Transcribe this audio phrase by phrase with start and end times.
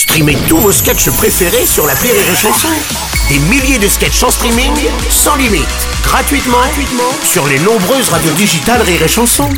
[0.00, 2.68] Streamez tous vos sketchs préférés sur la Rire et Chanson.
[3.28, 4.72] Des milliers de sketchs en streaming,
[5.10, 5.68] sans limite,
[6.02, 9.50] gratuitement, gratuitement sur les nombreuses radios digitales Rire et Chanson.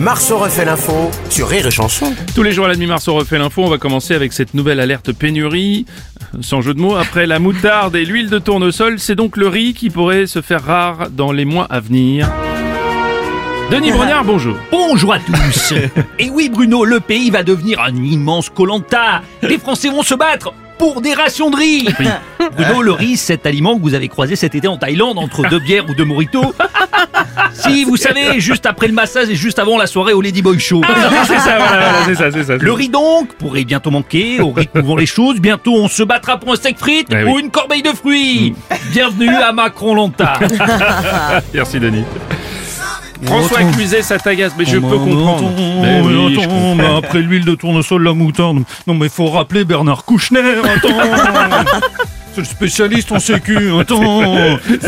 [0.00, 2.14] Marceau refait l'info sur Rire et Chanson.
[2.34, 3.64] Tous les jours à la demi-mars, on refait l'info.
[3.64, 5.84] On va commencer avec cette nouvelle alerte pénurie.
[6.40, 9.74] Sans jeu de mots, après la moutarde et l'huile de tournesol, c'est donc le riz
[9.74, 12.30] qui pourrait se faire rare dans les mois à venir.
[13.70, 14.56] Denis Brognard, bonjour.
[14.70, 15.74] Bonjour à tous.
[16.18, 19.22] Et oui, Bruno, le pays va devenir un immense colanta.
[19.42, 21.88] Les Français vont se battre pour des rations de riz.
[22.56, 25.60] Bruno, le riz, cet aliment que vous avez croisé cet été en Thaïlande entre deux
[25.60, 26.54] bières ou deux moritos.
[27.52, 30.58] Si, vous savez, juste après le massage et juste avant la soirée au Lady Boy
[30.58, 30.82] Show.
[31.26, 32.56] c'est ça, voilà, voilà, c'est ça, c'est ça.
[32.56, 35.40] Le riz donc pourrait bientôt manquer, au rythme où vont les choses.
[35.40, 37.42] Bientôt on se battra pour un steak frites Eh ou oui.
[37.42, 38.54] une corbeille de fruits.
[38.92, 40.38] Bienvenue à Macron Lanta.
[41.54, 42.04] Merci Denis.
[43.24, 43.58] François.
[43.72, 45.50] Cluzet, ça t'agace, mais je peux comprendre.
[45.82, 46.74] Mais oui, je attends, comprends.
[46.74, 48.58] mais après l'huile de tournesol, la moutarde.
[48.86, 50.88] Non, mais faut rappeler Bernard Kouchner, attends
[52.32, 54.22] C'est le spécialiste en sécu, attends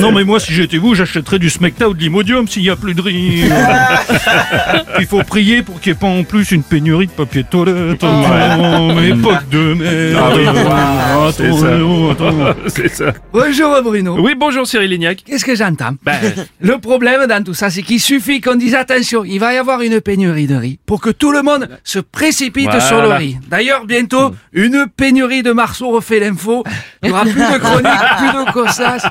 [0.01, 2.77] Non, mais moi, si j'étais vous, j'achèterais du Smecta ou de l'Imodium s'il n'y a
[2.77, 3.45] plus de riz
[5.01, 7.49] Il faut prier pour qu'il n'y ait pas en plus une pénurie de papier de
[7.49, 7.95] toilette.
[8.05, 11.79] Attends, mais époque de merde Ah oui, Attends, c'est ça.
[11.85, 12.55] oh, attends.
[12.69, 13.13] c'est ça.
[13.33, 14.17] Bonjour Bruno.
[14.21, 15.25] Oui, bonjour Cyril Lignac.
[15.27, 16.19] Qu'est-ce que j'entends Ben,
[16.61, 19.81] Le problème dans tout ça, c'est qu'il suffit qu'on dise attention, il va y avoir
[19.81, 22.81] une pénurie de riz pour que tout le monde se précipite Voilà.
[22.81, 23.37] sur le riz.
[23.51, 26.63] D'ailleurs, bientôt, une pénurie de Marceau refait l'info.
[27.33, 29.11] Plus de chroniques, plus de cossas,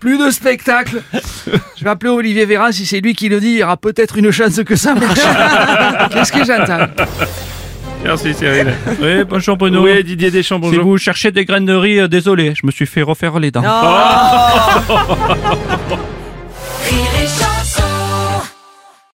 [0.00, 1.02] plus de spectacles.
[1.76, 4.18] Je vais appeler Olivier Véran, si c'est lui qui le dit, il y aura peut-être
[4.18, 5.18] une chance que ça marche.
[6.12, 6.86] Qu'est-ce que j'entends
[8.04, 8.74] merci Cyril.
[9.00, 9.84] Oui, bonjour Bruno.
[9.84, 10.82] Oui, Didier Deschamps, Si bonjour.
[10.84, 13.62] vous cherchez des graines de riz, euh, désolé, je me suis fait refaire les dents.